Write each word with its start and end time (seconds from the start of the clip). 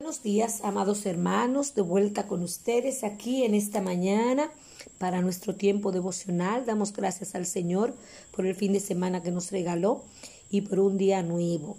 Buenos 0.00 0.22
días, 0.22 0.60
amados 0.62 1.04
hermanos, 1.04 1.74
de 1.74 1.82
vuelta 1.82 2.26
con 2.26 2.42
ustedes 2.42 3.04
aquí 3.04 3.44
en 3.44 3.54
esta 3.54 3.82
mañana 3.82 4.50
para 4.96 5.20
nuestro 5.20 5.56
tiempo 5.56 5.92
devocional. 5.92 6.64
Damos 6.64 6.94
gracias 6.94 7.34
al 7.34 7.44
Señor 7.44 7.92
por 8.34 8.46
el 8.46 8.54
fin 8.54 8.72
de 8.72 8.80
semana 8.80 9.22
que 9.22 9.30
nos 9.30 9.50
regaló 9.50 10.02
y 10.48 10.62
por 10.62 10.80
un 10.80 10.96
día 10.96 11.22
nuevo. 11.22 11.76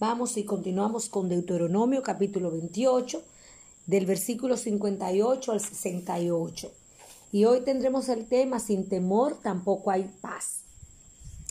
Vamos 0.00 0.36
y 0.36 0.42
continuamos 0.42 1.08
con 1.08 1.28
Deuteronomio 1.28 2.02
capítulo 2.02 2.50
28, 2.50 3.22
del 3.86 4.04
versículo 4.04 4.56
58 4.56 5.52
al 5.52 5.60
68. 5.60 6.72
Y 7.30 7.44
hoy 7.44 7.60
tendremos 7.60 8.08
el 8.08 8.26
tema 8.26 8.58
Sin 8.58 8.88
temor 8.88 9.38
tampoco 9.40 9.92
hay 9.92 10.10
paz. 10.20 10.62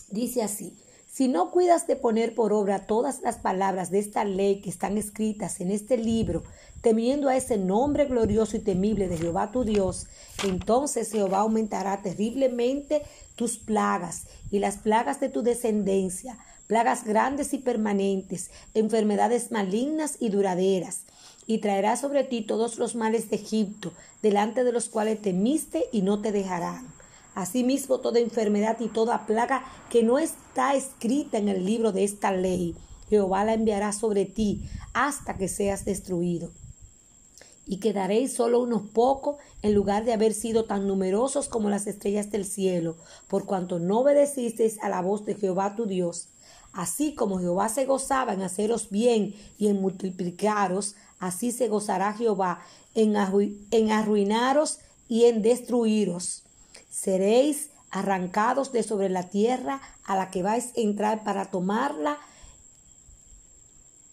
Dice 0.09 0.43
así, 0.43 0.75
si 1.13 1.27
no 1.27 1.51
cuidas 1.51 1.85
de 1.85 1.95
poner 1.95 2.33
por 2.33 2.53
obra 2.53 2.87
todas 2.87 3.21
las 3.21 3.37
palabras 3.37 3.91
de 3.91 3.99
esta 3.99 4.25
ley 4.25 4.61
que 4.61 4.71
están 4.71 4.97
escritas 4.97 5.61
en 5.61 5.69
este 5.69 5.95
libro, 5.95 6.41
temiendo 6.81 7.29
a 7.29 7.37
ese 7.37 7.59
nombre 7.59 8.05
glorioso 8.05 8.57
y 8.57 8.61
temible 8.61 9.07
de 9.07 9.19
Jehová 9.19 9.51
tu 9.51 9.63
Dios, 9.63 10.07
entonces 10.43 11.11
Jehová 11.11 11.41
aumentará 11.41 12.01
terriblemente 12.01 13.03
tus 13.35 13.59
plagas 13.59 14.23
y 14.49 14.57
las 14.57 14.77
plagas 14.77 15.19
de 15.19 15.29
tu 15.29 15.43
descendencia, 15.43 16.39
plagas 16.65 17.03
grandes 17.03 17.53
y 17.53 17.59
permanentes, 17.59 18.49
enfermedades 18.73 19.51
malignas 19.51 20.17
y 20.19 20.29
duraderas, 20.29 21.01
y 21.45 21.59
traerá 21.59 21.95
sobre 21.95 22.23
ti 22.23 22.41
todos 22.41 22.79
los 22.79 22.95
males 22.95 23.29
de 23.29 23.35
Egipto, 23.35 23.93
delante 24.23 24.63
de 24.63 24.71
los 24.71 24.89
cuales 24.89 25.21
temiste 25.21 25.85
y 25.91 26.01
no 26.01 26.21
te 26.21 26.31
dejarán 26.31 26.91
Asimismo, 27.35 27.99
toda 27.99 28.19
enfermedad 28.19 28.77
y 28.79 28.87
toda 28.87 29.25
plaga 29.25 29.63
que 29.89 30.03
no 30.03 30.19
está 30.19 30.75
escrita 30.75 31.37
en 31.37 31.49
el 31.49 31.65
libro 31.65 31.91
de 31.91 32.03
esta 32.03 32.31
ley, 32.31 32.75
Jehová 33.09 33.43
la 33.43 33.53
enviará 33.53 33.91
sobre 33.91 34.25
ti 34.25 34.69
hasta 34.93 35.37
que 35.37 35.47
seas 35.47 35.83
destruido. 35.85 36.51
Y 37.65 37.79
quedaréis 37.79 38.33
solo 38.33 38.61
unos 38.61 38.83
pocos 38.89 39.37
en 39.61 39.73
lugar 39.73 40.05
de 40.05 40.13
haber 40.13 40.33
sido 40.33 40.65
tan 40.65 40.87
numerosos 40.87 41.47
como 41.47 41.69
las 41.69 41.87
estrellas 41.87 42.29
del 42.29 42.45
cielo, 42.45 42.97
por 43.27 43.45
cuanto 43.45 43.79
no 43.79 44.01
obedecisteis 44.01 44.77
a 44.81 44.89
la 44.89 45.01
voz 45.01 45.25
de 45.25 45.35
Jehová 45.35 45.75
tu 45.75 45.85
Dios. 45.85 46.27
Así 46.71 47.15
como 47.15 47.39
Jehová 47.39 47.69
se 47.69 47.85
gozaba 47.85 48.33
en 48.33 48.41
haceros 48.41 48.89
bien 48.89 49.33
y 49.57 49.67
en 49.67 49.81
multiplicaros, 49.81 50.95
así 51.19 51.51
se 51.51 51.67
gozará 51.67 52.13
Jehová 52.13 52.61
en, 52.93 53.15
arruinaros 53.91 54.79
y 55.07 55.25
en 55.25 55.41
destruiros 55.41 56.42
seréis 56.93 57.71
arrancados 57.89 58.71
de 58.71 58.83
sobre 58.83 59.09
la 59.09 59.29
tierra 59.29 59.81
a 60.05 60.15
la 60.15 60.29
que 60.29 60.43
vais 60.43 60.67
a 60.77 60.79
entrar 60.79 61.23
para 61.23 61.45
tomarla, 61.45 62.17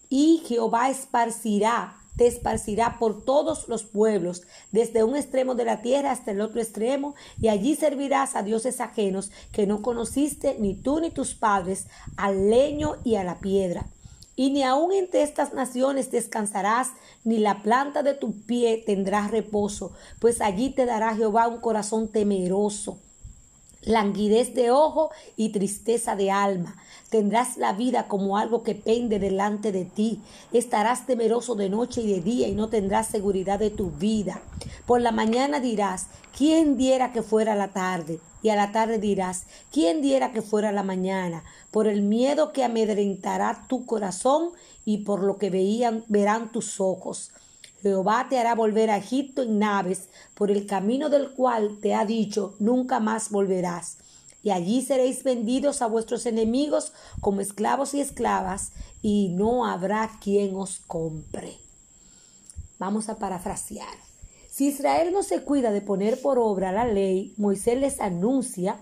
y 0.09 0.43
Jehová 0.45 0.89
esparcirá, 0.89 1.95
te 2.17 2.27
esparcirá 2.27 2.97
por 2.99 3.23
todos 3.23 3.69
los 3.69 3.83
pueblos, 3.83 4.41
desde 4.71 5.03
un 5.03 5.15
extremo 5.15 5.55
de 5.55 5.63
la 5.63 5.81
tierra 5.81 6.11
hasta 6.11 6.31
el 6.31 6.41
otro 6.41 6.59
extremo, 6.59 7.15
y 7.39 7.47
allí 7.47 7.75
servirás 7.75 8.35
a 8.35 8.43
dioses 8.43 8.81
ajenos 8.81 9.31
que 9.53 9.67
no 9.67 9.81
conociste 9.81 10.57
ni 10.59 10.75
tú 10.75 10.99
ni 10.99 11.11
tus 11.11 11.33
padres, 11.33 11.87
al 12.17 12.49
leño 12.49 12.97
y 13.03 13.15
a 13.15 13.23
la 13.23 13.39
piedra. 13.39 13.85
Y 14.35 14.51
ni 14.51 14.63
aun 14.63 14.91
entre 14.93 15.23
estas 15.23 15.53
naciones 15.53 16.11
descansarás, 16.11 16.89
ni 17.23 17.37
la 17.37 17.61
planta 17.61 18.01
de 18.01 18.13
tu 18.13 18.33
pie 18.33 18.81
tendrá 18.85 19.27
reposo, 19.27 19.91
pues 20.19 20.41
allí 20.41 20.69
te 20.69 20.85
dará 20.85 21.15
Jehová 21.15 21.47
un 21.47 21.59
corazón 21.59 22.07
temeroso, 22.07 22.97
languidez 23.81 24.53
de 24.53 24.71
ojo 24.71 25.11
y 25.35 25.49
tristeza 25.49 26.15
de 26.15 26.31
alma. 26.31 26.75
Tendrás 27.09 27.57
la 27.57 27.73
vida 27.73 28.07
como 28.07 28.37
algo 28.37 28.63
que 28.63 28.73
pende 28.73 29.19
delante 29.19 29.73
de 29.73 29.83
ti. 29.83 30.21
Estarás 30.53 31.05
temeroso 31.05 31.55
de 31.55 31.69
noche 31.69 32.01
y 32.01 32.13
de 32.13 32.21
día 32.21 32.47
y 32.47 32.53
no 32.53 32.69
tendrás 32.69 33.07
seguridad 33.07 33.59
de 33.59 33.69
tu 33.69 33.91
vida. 33.91 34.41
Por 34.85 35.01
la 35.01 35.11
mañana 35.11 35.59
dirás, 35.59 36.07
¿quién 36.37 36.77
diera 36.77 37.11
que 37.11 37.21
fuera 37.21 37.53
la 37.53 37.67
tarde? 37.67 38.19
Y 38.41 38.49
a 38.49 38.55
la 38.55 38.71
tarde 38.71 38.97
dirás, 38.97 39.45
¿quién 39.71 40.01
diera 40.01 40.31
que 40.31 40.41
fuera 40.41 40.71
la 40.71 40.83
mañana? 40.83 41.43
Por 41.69 41.87
el 41.87 42.01
miedo 42.01 42.51
que 42.53 42.63
amedrentará 42.63 43.65
tu 43.67 43.85
corazón 43.85 44.51
y 44.85 44.99
por 44.99 45.21
lo 45.23 45.37
que 45.37 45.49
veían, 45.49 46.03
verán 46.07 46.51
tus 46.51 46.79
ojos. 46.79 47.31
Jehová 47.81 48.27
te 48.29 48.37
hará 48.37 48.53
volver 48.55 48.89
a 48.91 48.97
Egipto 48.97 49.41
en 49.41 49.59
naves, 49.59 50.09
por 50.35 50.51
el 50.51 50.65
camino 50.67 51.09
del 51.09 51.31
cual 51.31 51.79
te 51.81 51.95
ha 51.95 52.05
dicho, 52.05 52.55
nunca 52.59 52.99
más 52.99 53.31
volverás. 53.31 53.97
Y 54.43 54.51
allí 54.51 54.81
seréis 54.81 55.23
vendidos 55.23 55.81
a 55.81 55.87
vuestros 55.87 56.25
enemigos 56.25 56.93
como 57.21 57.41
esclavos 57.41 57.93
y 57.93 58.01
esclavas, 58.01 58.71
y 59.01 59.29
no 59.29 59.65
habrá 59.65 60.11
quien 60.21 60.55
os 60.55 60.79
compre. 60.79 61.57
Vamos 62.79 63.09
a 63.09 63.17
parafrasear. 63.17 64.10
Si 64.61 64.67
Israel 64.67 65.11
no 65.11 65.23
se 65.23 65.41
cuida 65.41 65.71
de 65.71 65.81
poner 65.81 66.21
por 66.21 66.37
obra 66.37 66.71
la 66.71 66.85
ley, 66.85 67.33
Moisés 67.37 67.79
les 67.79 67.99
anuncia 67.99 68.79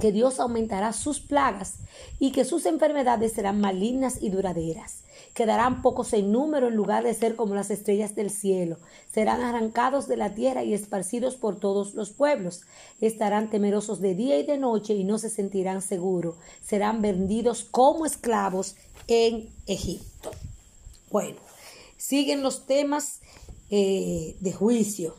que 0.00 0.10
Dios 0.10 0.40
aumentará 0.40 0.92
sus 0.92 1.20
plagas 1.20 1.74
y 2.18 2.32
que 2.32 2.44
sus 2.44 2.66
enfermedades 2.66 3.32
serán 3.32 3.60
malignas 3.60 4.20
y 4.20 4.30
duraderas. 4.30 5.04
Quedarán 5.34 5.82
pocos 5.82 6.12
en 6.14 6.32
número 6.32 6.66
en 6.66 6.74
lugar 6.74 7.04
de 7.04 7.14
ser 7.14 7.36
como 7.36 7.54
las 7.54 7.70
estrellas 7.70 8.16
del 8.16 8.30
cielo. 8.30 8.78
Serán 9.08 9.40
arrancados 9.40 10.08
de 10.08 10.16
la 10.16 10.34
tierra 10.34 10.64
y 10.64 10.74
esparcidos 10.74 11.36
por 11.36 11.60
todos 11.60 11.94
los 11.94 12.10
pueblos. 12.10 12.62
Estarán 13.00 13.50
temerosos 13.50 14.00
de 14.00 14.16
día 14.16 14.36
y 14.36 14.42
de 14.42 14.58
noche 14.58 14.94
y 14.94 15.04
no 15.04 15.18
se 15.18 15.30
sentirán 15.30 15.80
seguros. 15.80 16.34
Serán 16.60 17.02
vendidos 17.02 17.62
como 17.62 18.04
esclavos 18.04 18.74
en 19.06 19.48
Egipto. 19.68 20.32
Bueno, 21.08 21.38
siguen 21.96 22.42
los 22.42 22.66
temas 22.66 23.20
eh, 23.70 24.36
de 24.40 24.52
juicio. 24.52 25.14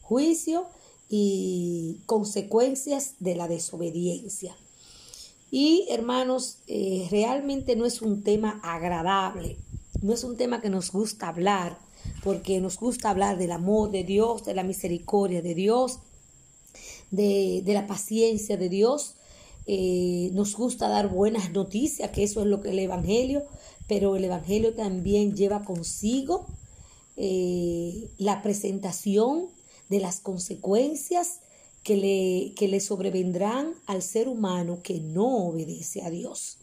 Juicio 0.00 0.66
y 1.08 2.00
consecuencias 2.06 3.14
de 3.18 3.34
la 3.34 3.48
desobediencia. 3.48 4.56
Y 5.50 5.86
hermanos, 5.90 6.58
eh, 6.66 7.06
realmente 7.10 7.76
no 7.76 7.84
es 7.84 8.00
un 8.00 8.22
tema 8.22 8.60
agradable, 8.62 9.58
no 10.00 10.14
es 10.14 10.24
un 10.24 10.38
tema 10.38 10.62
que 10.62 10.70
nos 10.70 10.90
gusta 10.90 11.28
hablar, 11.28 11.78
porque 12.24 12.60
nos 12.60 12.78
gusta 12.78 13.10
hablar 13.10 13.36
del 13.36 13.52
amor 13.52 13.90
de 13.90 14.04
Dios, 14.04 14.44
de 14.44 14.54
la 14.54 14.62
misericordia 14.62 15.42
de 15.42 15.54
Dios, 15.54 15.98
de, 17.10 17.62
la 17.66 17.86
paciencia 17.86 18.56
de 18.56 18.68
Dios. 18.68 19.16
Eh, 19.66 20.30
nos 20.32 20.56
gusta 20.56 20.88
dar 20.88 21.08
buenas 21.08 21.52
noticias, 21.52 22.10
que 22.10 22.22
eso 22.22 22.40
es 22.40 22.46
lo 22.46 22.60
que 22.62 22.70
el 22.70 22.78
Evangelio, 22.78 23.42
pero 23.86 24.16
el 24.16 24.24
Evangelio 24.24 24.72
también 24.72 25.36
lleva 25.36 25.64
consigo 25.64 26.46
eh, 27.16 28.08
la 28.18 28.42
presentación 28.42 29.48
de 29.88 30.00
las 30.00 30.20
consecuencias 30.20 31.40
que 31.82 31.96
le, 31.96 32.54
que 32.54 32.68
le 32.68 32.80
sobrevendrán 32.80 33.74
al 33.86 34.02
ser 34.02 34.28
humano 34.28 34.78
que 34.82 35.00
no 35.00 35.48
obedece 35.48 36.02
a 36.02 36.10
Dios. 36.10 36.58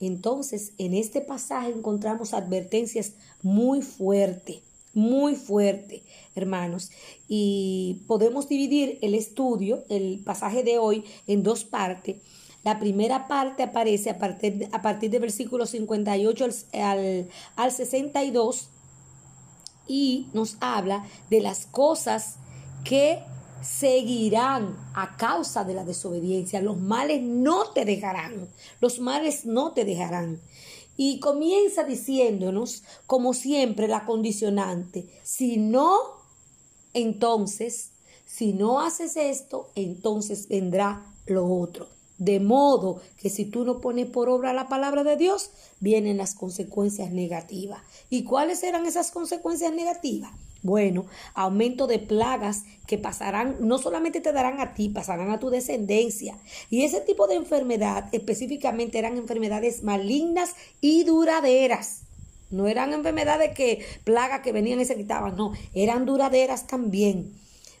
Entonces, 0.00 0.72
en 0.78 0.94
este 0.94 1.20
pasaje 1.20 1.70
encontramos 1.70 2.34
advertencias 2.34 3.14
muy 3.42 3.82
fuertes, 3.82 4.60
muy 4.94 5.34
fuerte, 5.34 6.02
hermanos. 6.34 6.90
Y 7.28 8.02
podemos 8.06 8.48
dividir 8.48 8.98
el 9.02 9.14
estudio, 9.14 9.84
el 9.88 10.20
pasaje 10.24 10.62
de 10.62 10.78
hoy, 10.78 11.04
en 11.26 11.42
dos 11.42 11.64
partes. 11.64 12.16
La 12.64 12.78
primera 12.78 13.28
parte 13.28 13.62
aparece 13.62 14.10
a 14.10 14.18
partir, 14.18 14.68
a 14.72 14.82
partir 14.82 15.10
del 15.10 15.20
versículo 15.20 15.66
58 15.66 16.44
al, 16.44 16.54
al, 16.80 17.28
al 17.56 17.72
62 17.72 18.68
y 19.88 20.28
nos 20.32 20.56
habla 20.60 21.04
de 21.30 21.40
las 21.40 21.66
cosas 21.66 22.36
que 22.84 23.22
seguirán 23.62 24.76
a 24.94 25.16
causa 25.16 25.64
de 25.64 25.74
la 25.74 25.84
desobediencia. 25.84 26.60
Los 26.60 26.78
males 26.78 27.22
no 27.22 27.70
te 27.70 27.84
dejarán. 27.84 28.48
Los 28.80 29.00
males 29.00 29.46
no 29.46 29.72
te 29.72 29.84
dejarán. 29.84 30.40
Y 30.96 31.20
comienza 31.20 31.84
diciéndonos, 31.84 32.82
como 33.06 33.34
siempre, 33.34 33.88
la 33.88 34.04
condicionante. 34.04 35.08
Si 35.22 35.56
no, 35.56 35.96
entonces, 36.92 37.92
si 38.26 38.52
no 38.52 38.80
haces 38.80 39.16
esto, 39.16 39.70
entonces 39.74 40.48
vendrá 40.48 41.06
lo 41.26 41.46
otro. 41.46 41.97
De 42.18 42.40
modo 42.40 43.00
que 43.20 43.30
si 43.30 43.44
tú 43.44 43.64
no 43.64 43.80
pones 43.80 44.06
por 44.06 44.28
obra 44.28 44.52
la 44.52 44.68
palabra 44.68 45.04
de 45.04 45.16
Dios, 45.16 45.50
vienen 45.78 46.16
las 46.16 46.34
consecuencias 46.34 47.12
negativas. 47.12 47.80
¿Y 48.10 48.24
cuáles 48.24 48.58
serán 48.58 48.86
esas 48.86 49.12
consecuencias 49.12 49.72
negativas? 49.72 50.32
Bueno, 50.62 51.06
aumento 51.34 51.86
de 51.86 52.00
plagas 52.00 52.64
que 52.88 52.98
pasarán, 52.98 53.56
no 53.60 53.78
solamente 53.78 54.20
te 54.20 54.32
darán 54.32 54.60
a 54.60 54.74
ti, 54.74 54.88
pasarán 54.88 55.30
a 55.30 55.38
tu 55.38 55.50
descendencia. 55.50 56.36
Y 56.68 56.82
ese 56.82 57.00
tipo 57.00 57.28
de 57.28 57.36
enfermedad 57.36 58.08
específicamente 58.10 58.98
eran 58.98 59.16
enfermedades 59.16 59.84
malignas 59.84 60.54
y 60.80 61.04
duraderas. 61.04 62.00
No 62.50 62.66
eran 62.66 62.92
enfermedades 62.92 63.54
que, 63.54 63.84
plagas 64.02 64.40
que 64.40 64.52
venían 64.52 64.80
y 64.80 64.84
se 64.84 64.96
quitaban, 64.96 65.36
no, 65.36 65.52
eran 65.74 66.06
duraderas 66.06 66.66
también. 66.66 67.32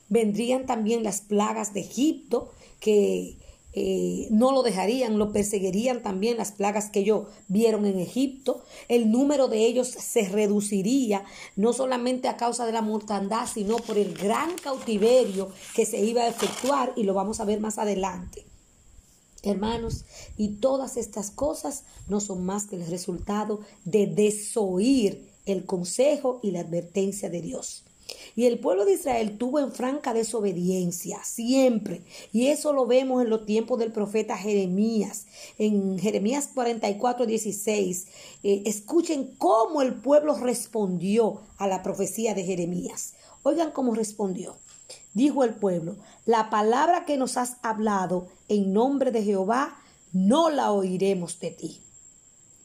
Vendrían 0.08 0.66
también 0.66 1.02
las 1.02 1.20
plagas 1.20 1.74
de 1.74 1.80
Egipto, 1.80 2.52
que 2.78 3.36
eh, 3.80 4.28
no 4.30 4.50
lo 4.52 4.62
dejarían, 4.62 5.18
lo 5.18 5.32
perseguirían 5.32 6.02
también 6.02 6.36
las 6.36 6.52
plagas 6.52 6.90
que 6.90 7.00
ellos 7.00 7.28
vieron 7.46 7.86
en 7.86 7.98
Egipto. 7.98 8.64
El 8.88 9.10
número 9.10 9.46
de 9.46 9.64
ellos 9.66 9.88
se 9.88 10.28
reduciría, 10.28 11.24
no 11.56 11.72
solamente 11.72 12.28
a 12.28 12.36
causa 12.36 12.66
de 12.66 12.72
la 12.72 12.82
mortandad, 12.82 13.46
sino 13.46 13.76
por 13.76 13.96
el 13.98 14.14
gran 14.14 14.56
cautiverio 14.56 15.50
que 15.74 15.86
se 15.86 16.04
iba 16.04 16.22
a 16.22 16.28
efectuar 16.28 16.92
y 16.96 17.04
lo 17.04 17.14
vamos 17.14 17.40
a 17.40 17.44
ver 17.44 17.60
más 17.60 17.78
adelante. 17.78 18.44
Hermanos, 19.42 20.04
y 20.36 20.56
todas 20.56 20.96
estas 20.96 21.30
cosas 21.30 21.84
no 22.08 22.20
son 22.20 22.44
más 22.44 22.66
que 22.66 22.76
el 22.76 22.86
resultado 22.86 23.60
de 23.84 24.08
desoír 24.08 25.30
el 25.46 25.64
consejo 25.64 26.40
y 26.42 26.50
la 26.50 26.60
advertencia 26.60 27.30
de 27.30 27.40
Dios. 27.40 27.84
Y 28.38 28.46
el 28.46 28.60
pueblo 28.60 28.84
de 28.84 28.92
Israel 28.92 29.36
tuvo 29.36 29.58
en 29.58 29.72
franca 29.72 30.14
desobediencia 30.14 31.18
siempre. 31.24 32.04
Y 32.32 32.46
eso 32.46 32.72
lo 32.72 32.86
vemos 32.86 33.20
en 33.20 33.30
los 33.30 33.44
tiempos 33.44 33.80
del 33.80 33.90
profeta 33.90 34.36
Jeremías. 34.36 35.26
En 35.58 35.98
Jeremías 35.98 36.48
44, 36.54 37.26
16. 37.26 38.06
Eh, 38.44 38.62
escuchen 38.64 39.34
cómo 39.38 39.82
el 39.82 39.94
pueblo 39.94 40.36
respondió 40.36 41.40
a 41.56 41.66
la 41.66 41.82
profecía 41.82 42.32
de 42.32 42.44
Jeremías. 42.44 43.14
Oigan 43.42 43.72
cómo 43.72 43.92
respondió. 43.96 44.54
Dijo 45.14 45.42
el 45.42 45.54
pueblo, 45.54 45.96
la 46.24 46.48
palabra 46.48 47.06
que 47.06 47.16
nos 47.16 47.36
has 47.36 47.56
hablado 47.64 48.28
en 48.46 48.72
nombre 48.72 49.10
de 49.10 49.24
Jehová, 49.24 49.76
no 50.12 50.48
la 50.48 50.70
oiremos 50.70 51.40
de 51.40 51.50
ti. 51.50 51.80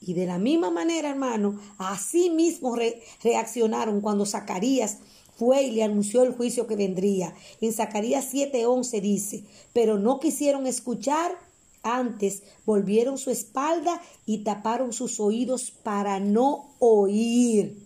Y 0.02 0.14
de 0.14 0.28
la 0.28 0.38
misma 0.38 0.70
manera, 0.70 1.10
hermano, 1.10 1.60
así 1.80 2.30
mismo 2.30 2.78
reaccionaron 3.24 4.02
cuando 4.02 4.28
Zacarías 4.28 5.00
fue 5.36 5.64
y 5.64 5.72
le 5.72 5.84
anunció 5.84 6.24
el 6.24 6.34
juicio 6.34 6.68
que 6.68 6.76
vendría. 6.76 7.34
En 7.62 7.74
Zacarías 7.74 8.34
7:11 8.34 9.02
dice, 9.02 9.44
pero 9.74 9.98
no 10.00 10.20
quisieron 10.20 10.68
escuchar, 10.68 11.32
antes 11.84 12.44
volvieron 12.66 13.18
su 13.18 13.30
espalda 13.30 14.02
y 14.26 14.40
taparon 14.40 14.94
sus 14.94 15.20
oídos 15.20 15.72
para 15.72 16.20
no 16.20 16.74
oír. 16.80 17.78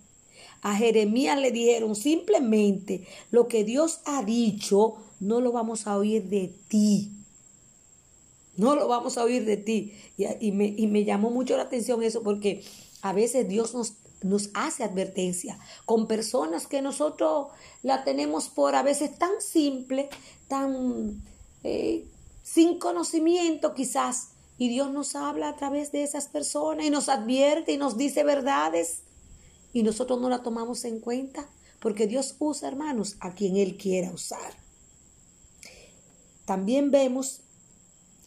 A 0.61 0.75
Jeremías 0.75 1.39
le 1.39 1.51
dijeron 1.51 1.95
simplemente 1.95 3.07
lo 3.31 3.47
que 3.47 3.63
Dios 3.63 4.01
ha 4.05 4.23
dicho, 4.23 4.97
no 5.19 5.41
lo 5.41 5.51
vamos 5.51 5.87
a 5.87 5.97
oír 5.97 6.23
de 6.29 6.53
ti. 6.67 7.11
No 8.55 8.75
lo 8.75 8.87
vamos 8.87 9.17
a 9.17 9.23
oír 9.23 9.45
de 9.45 9.57
ti. 9.57 9.93
Y, 10.17 10.51
me, 10.51 10.73
y 10.75 10.87
me 10.87 11.03
llamó 11.03 11.29
mucho 11.29 11.55
la 11.57 11.63
atención 11.63 12.01
eso 12.01 12.23
porque 12.23 12.63
a 13.01 13.13
veces 13.13 13.47
Dios 13.47 13.73
nos 13.73 13.93
nos 14.27 14.49
hace 14.53 14.83
advertencia 14.83 15.59
con 15.85 16.07
personas 16.07 16.67
que 16.67 16.81
nosotros 16.81 17.47
la 17.83 18.03
tenemos 18.03 18.49
por 18.49 18.75
a 18.75 18.83
veces 18.83 19.17
tan 19.17 19.41
simple, 19.41 20.09
tan 20.47 21.21
eh, 21.63 22.05
sin 22.43 22.79
conocimiento 22.79 23.73
quizás. 23.73 24.29
Y 24.59 24.69
Dios 24.69 24.91
nos 24.91 25.15
habla 25.15 25.49
a 25.49 25.55
través 25.55 25.91
de 25.91 26.03
esas 26.03 26.27
personas 26.29 26.85
y 26.85 26.89
nos 26.89 27.09
advierte 27.09 27.73
y 27.73 27.77
nos 27.77 27.97
dice 27.97 28.23
verdades 28.23 29.03
y 29.73 29.83
nosotros 29.83 30.19
no 30.19 30.29
la 30.29 30.41
tomamos 30.41 30.85
en 30.85 30.99
cuenta 30.99 31.47
porque 31.79 32.07
Dios 32.07 32.35
usa, 32.39 32.67
hermanos, 32.67 33.17
a 33.19 33.35
quien 33.35 33.57
Él 33.57 33.77
quiera 33.77 34.11
usar. 34.11 34.57
También 36.45 36.89
vemos 36.89 37.41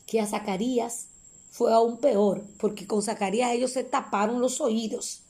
que 0.06 0.20
a 0.20 0.26
Zacarías 0.26 1.06
fue 1.50 1.72
aún 1.72 1.98
peor 1.98 2.44
porque 2.58 2.86
con 2.86 3.02
Zacarías 3.02 3.52
ellos 3.52 3.72
se 3.72 3.82
taparon 3.82 4.40
los 4.40 4.60
oídos 4.60 5.22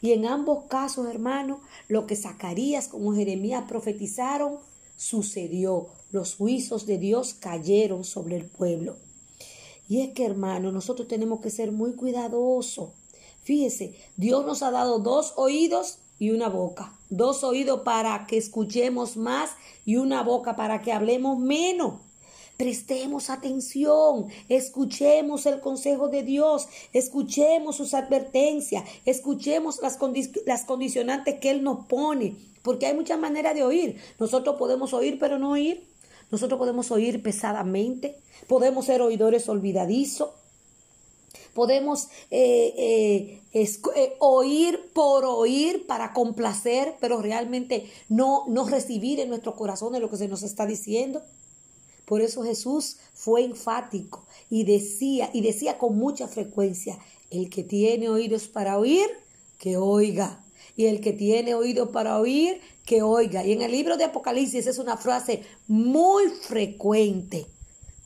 y 0.00 0.12
en 0.12 0.26
ambos 0.26 0.64
casos, 0.68 1.08
hermano, 1.08 1.60
lo 1.88 2.06
que 2.06 2.16
Zacarías 2.16 2.88
como 2.88 3.14
Jeremías 3.14 3.64
profetizaron 3.68 4.58
sucedió. 4.96 5.88
Los 6.10 6.36
juicios 6.36 6.86
de 6.86 6.98
Dios 6.98 7.34
cayeron 7.34 8.04
sobre 8.04 8.36
el 8.36 8.46
pueblo. 8.46 8.96
Y 9.88 10.00
es 10.00 10.14
que, 10.14 10.24
hermano, 10.24 10.70
nosotros 10.70 11.08
tenemos 11.08 11.40
que 11.40 11.50
ser 11.50 11.72
muy 11.72 11.94
cuidadosos. 11.94 12.90
Fíjese, 13.42 13.94
Dios 14.16 14.44
nos 14.44 14.62
ha 14.62 14.70
dado 14.70 14.98
dos 14.98 15.32
oídos 15.36 15.98
y 16.18 16.30
una 16.30 16.48
boca. 16.48 16.92
Dos 17.10 17.42
oídos 17.42 17.80
para 17.80 18.26
que 18.26 18.36
escuchemos 18.36 19.16
más 19.16 19.50
y 19.84 19.96
una 19.96 20.22
boca 20.22 20.56
para 20.56 20.82
que 20.82 20.92
hablemos 20.92 21.38
menos. 21.38 22.00
Prestemos 22.58 23.30
atención, 23.30 24.26
escuchemos 24.48 25.46
el 25.46 25.60
consejo 25.60 26.08
de 26.08 26.24
Dios, 26.24 26.66
escuchemos 26.92 27.76
sus 27.76 27.94
advertencias, 27.94 28.82
escuchemos 29.04 29.80
las, 29.80 29.96
las 30.44 30.64
condicionantes 30.64 31.38
que 31.38 31.50
Él 31.50 31.62
nos 31.62 31.86
pone, 31.86 32.34
porque 32.62 32.86
hay 32.86 32.94
muchas 32.94 33.16
maneras 33.16 33.54
de 33.54 33.62
oír. 33.62 34.00
Nosotros 34.18 34.56
podemos 34.56 34.92
oír 34.92 35.20
pero 35.20 35.38
no 35.38 35.52
oír. 35.52 35.86
Nosotros 36.32 36.58
podemos 36.58 36.90
oír 36.90 37.22
pesadamente, 37.22 38.16
podemos 38.48 38.86
ser 38.86 39.02
oidores 39.02 39.48
olvidadizos, 39.48 40.30
podemos 41.54 42.08
eh, 42.32 43.40
eh, 43.54 43.70
eh, 43.94 44.16
oír 44.18 44.90
por 44.92 45.24
oír 45.24 45.86
para 45.86 46.12
complacer, 46.12 46.96
pero 47.00 47.22
realmente 47.22 47.88
no, 48.08 48.46
no 48.48 48.66
recibir 48.66 49.20
en 49.20 49.28
nuestro 49.28 49.54
corazón 49.54 49.92
de 49.92 50.00
lo 50.00 50.10
que 50.10 50.16
se 50.16 50.26
nos 50.26 50.42
está 50.42 50.66
diciendo. 50.66 51.22
Por 52.08 52.22
eso 52.22 52.42
Jesús 52.42 52.96
fue 53.12 53.44
enfático 53.44 54.24
y 54.48 54.64
decía, 54.64 55.28
y 55.34 55.42
decía 55.42 55.76
con 55.76 55.98
mucha 55.98 56.26
frecuencia, 56.26 56.98
el 57.30 57.50
que 57.50 57.62
tiene 57.62 58.08
oídos 58.08 58.48
para 58.48 58.78
oír, 58.78 59.06
que 59.58 59.76
oiga. 59.76 60.42
Y 60.74 60.86
el 60.86 61.02
que 61.02 61.12
tiene 61.12 61.54
oídos 61.54 61.90
para 61.90 62.18
oír, 62.18 62.62
que 62.86 63.02
oiga. 63.02 63.44
Y 63.44 63.52
en 63.52 63.60
el 63.60 63.72
libro 63.72 63.98
de 63.98 64.04
Apocalipsis 64.04 64.66
es 64.66 64.78
una 64.78 64.96
frase 64.96 65.42
muy 65.66 66.28
frecuente. 66.28 67.46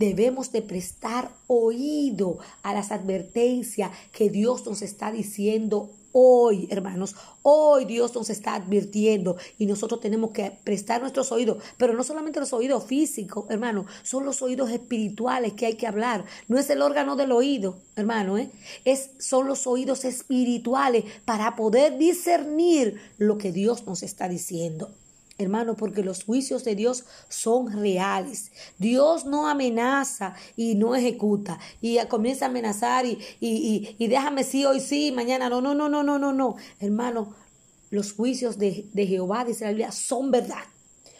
Debemos 0.01 0.51
de 0.51 0.63
prestar 0.63 1.31
oído 1.47 2.39
a 2.65 2.75
las 2.75 2.91
advertencias 2.91 3.93
que 4.11 4.31
Dios 4.31 4.67
nos 4.67 4.83
está 4.83 5.13
diciendo 5.13 5.91
Hoy, 6.15 6.69
hermanos, 6.71 7.17
hoy 7.41 7.87
Dios 7.87 8.15
nos 8.15 8.29
está 8.29 8.55
advirtiendo 8.55 9.39
y 9.59 9.65
nosotros 9.65 10.01
tenemos 10.01 10.31
que 10.33 10.53
prestar 10.63 11.01
nuestros 11.01 11.33
oídos, 11.33 11.63
pero 11.79 11.95
no 11.95 12.05
solamente 12.05 12.39
los 12.39 12.53
oídos 12.53 12.85
físicos, 12.85 13.47
hermano, 13.49 13.87
son 14.03 14.27
los 14.27 14.43
oídos 14.43 14.71
espirituales 14.71 15.55
que 15.55 15.65
hay 15.65 15.75
que 15.75 15.87
hablar. 15.87 16.27
No 16.49 16.59
es 16.59 16.69
el 16.69 16.83
órgano 16.83 17.17
del 17.17 17.33
oído, 17.33 17.79
hermano, 17.97 18.37
¿eh? 18.37 18.51
es, 18.85 19.11
son 19.19 19.47
los 19.47 19.67
oídos 19.67 20.05
espirituales 20.05 21.05
para 21.25 21.57
poder 21.57 21.97
discernir 21.97 23.01
lo 23.17 23.39
que 23.39 23.51
Dios 23.51 23.87
nos 23.87 24.03
está 24.03 24.29
diciendo 24.29 24.91
hermano, 25.39 25.75
porque 25.75 26.03
los 26.03 26.25
juicios 26.25 26.65
de 26.65 26.75
Dios 26.75 27.05
son 27.29 27.73
reales. 27.73 28.53
Dios 28.79 29.25
no 29.25 29.49
amenaza 29.49 30.35
y 30.57 30.75
no 30.75 30.95
ejecuta. 30.95 31.59
Y 31.81 31.99
comienza 32.07 32.47
a 32.47 32.49
amenazar 32.49 33.07
y, 33.07 33.19
y, 33.41 33.97
y, 33.99 34.07
déjame 34.07 34.45
sí, 34.45 34.65
hoy 34.65 34.81
sí, 34.81 35.13
mañana 35.13 35.49
no, 35.49 35.61
no, 35.61 35.75
no, 35.75 35.89
no, 35.89 36.03
no, 36.03 36.19
no, 36.19 36.33
no. 36.33 36.57
Hermano, 36.81 37.35
los 37.91 38.13
juicios 38.13 38.59
de, 38.59 38.87
de 38.93 39.07
Jehová, 39.07 39.45
dice 39.45 39.65
la 39.65 39.71
Biblia, 39.71 39.93
son 39.93 40.31
verdad. 40.31 40.65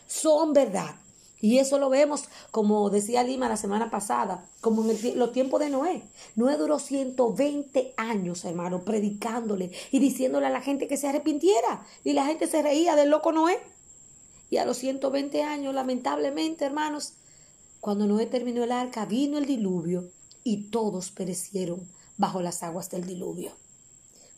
Son 0.07 0.53
verdad. 0.53 0.97
Y 1.43 1.59
eso 1.59 1.77
lo 1.79 1.91
vemos, 1.91 2.29
como 2.53 2.89
decía 2.89 3.25
Lima 3.25 3.49
la 3.49 3.57
semana 3.57 3.91
pasada, 3.91 4.49
como 4.61 4.89
en 4.89 5.19
los 5.19 5.33
tiempos 5.33 5.59
de 5.59 5.71
Noé. 5.71 6.05
Noé 6.37 6.57
duró 6.57 6.79
120 6.79 7.95
años, 7.97 8.45
hermano, 8.45 8.85
predicándole 8.85 9.73
y 9.91 9.99
diciéndole 9.99 10.47
a 10.47 10.51
la 10.51 10.61
gente 10.61 10.87
que 10.87 10.97
se 10.97 11.09
arrepintiera. 11.09 11.85
Y 12.05 12.13
la 12.13 12.27
gente 12.27 12.47
se 12.47 12.63
reía 12.63 12.95
del 12.95 13.11
loco 13.11 13.33
Noé. 13.33 13.59
Y 14.53 14.59
a 14.59 14.67
los 14.67 14.77
120 14.77 15.45
años, 15.45 15.75
lamentablemente, 15.75 16.67
hermanos, 16.67 17.15
cuando 17.81 18.07
Noé 18.07 18.27
terminó 18.27 18.63
el 18.63 18.71
arca, 18.71 19.07
vino 19.07 19.39
el 19.39 19.47
diluvio 19.47 20.11
y 20.45 20.65
todos 20.65 21.11
perecieron 21.11 21.89
bajo 22.19 22.43
las 22.43 22.63
aguas 22.63 22.91
del 22.91 23.07
diluvio. 23.07 23.53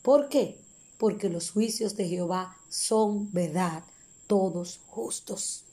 ¿Por 0.01 0.29
qué? 0.29 0.57
Porque 0.97 1.27
los 1.27 1.51
juicios 1.51 1.97
de 1.97 2.07
Jehová 2.07 2.55
son 2.69 3.33
verdad, 3.33 3.83
todos 4.25 4.79
justos. 4.87 5.65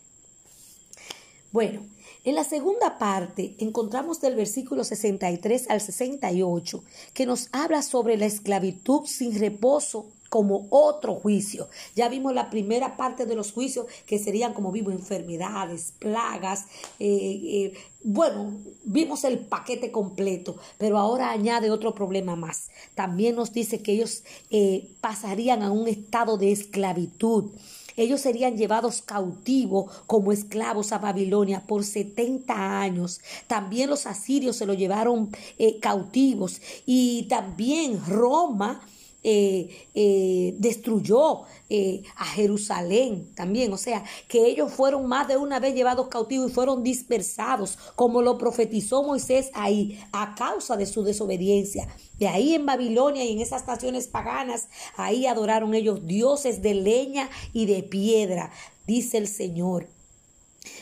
Bueno, 1.52 1.86
en 2.24 2.34
la 2.34 2.42
segunda 2.42 2.98
parte 2.98 3.54
encontramos 3.60 4.20
del 4.20 4.34
versículo 4.34 4.82
63 4.82 5.70
al 5.70 5.80
68 5.80 6.82
que 7.14 7.26
nos 7.26 7.48
habla 7.52 7.80
sobre 7.80 8.16
la 8.16 8.26
esclavitud 8.26 9.06
sin 9.06 9.38
reposo 9.38 10.08
como 10.32 10.66
otro 10.70 11.16
juicio. 11.16 11.68
Ya 11.94 12.08
vimos 12.08 12.32
la 12.32 12.48
primera 12.48 12.96
parte 12.96 13.26
de 13.26 13.34
los 13.34 13.52
juicios 13.52 13.84
que 14.06 14.18
serían 14.18 14.54
como 14.54 14.72
vimos 14.72 14.94
enfermedades, 14.94 15.92
plagas, 15.98 16.64
eh, 16.98 17.40
eh, 17.44 17.74
bueno, 18.02 18.56
vimos 18.82 19.24
el 19.24 19.40
paquete 19.40 19.92
completo, 19.92 20.56
pero 20.78 20.96
ahora 20.96 21.32
añade 21.32 21.70
otro 21.70 21.94
problema 21.94 22.34
más. 22.34 22.70
También 22.94 23.36
nos 23.36 23.52
dice 23.52 23.82
que 23.82 23.92
ellos 23.92 24.24
eh, 24.48 24.88
pasarían 25.02 25.62
a 25.62 25.70
un 25.70 25.86
estado 25.86 26.38
de 26.38 26.50
esclavitud. 26.50 27.50
Ellos 27.98 28.22
serían 28.22 28.56
llevados 28.56 29.02
cautivos 29.02 29.92
como 30.06 30.32
esclavos 30.32 30.92
a 30.92 30.98
Babilonia 30.98 31.66
por 31.66 31.84
70 31.84 32.80
años. 32.80 33.20
También 33.48 33.90
los 33.90 34.06
asirios 34.06 34.56
se 34.56 34.64
lo 34.64 34.72
llevaron 34.72 35.30
cautivos 35.82 36.62
y 36.86 37.24
también 37.24 38.00
Roma 38.06 38.80
eh, 39.24 39.86
eh, 39.94 40.56
destruyó 40.58 41.42
eh, 41.70 42.02
a 42.16 42.24
Jerusalén 42.24 43.32
también. 43.36 43.72
O 43.72 43.78
sea, 43.78 44.02
que 44.26 44.46
ellos 44.46 44.72
fueron 44.72 45.06
más 45.06 45.28
de 45.28 45.36
una 45.36 45.60
vez 45.60 45.74
llevados 45.74 46.08
cautivos 46.08 46.50
y 46.50 46.54
fueron 46.54 46.82
dispersados, 46.82 47.78
como 47.94 48.20
lo 48.20 48.36
profetizó 48.36 49.04
Moisés 49.04 49.50
ahí, 49.54 50.00
a 50.12 50.34
causa 50.34 50.76
de 50.76 50.86
su 50.86 51.04
desobediencia. 51.04 51.86
De 52.18 52.26
ahí 52.26 52.54
en 52.54 52.66
Babilonia 52.66 53.24
y 53.24 53.32
en 53.32 53.40
esas 53.40 53.66
naciones 53.66 54.08
paganas, 54.08 54.68
ahí 54.96 55.26
adoraron 55.26 55.74
ellos 55.74 56.04
dioses 56.06 56.60
de 56.60 56.74
leña 56.74 57.30
y 57.52 57.66
de 57.66 57.84
piedra, 57.84 58.50
dice 58.86 59.18
el 59.18 59.28
Señor. 59.28 59.88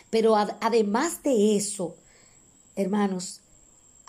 Pero 0.09 0.35
además 0.37 1.23
de 1.23 1.57
eso, 1.57 1.97
hermanos, 2.75 3.40